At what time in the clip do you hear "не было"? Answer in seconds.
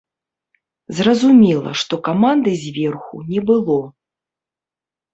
3.31-3.81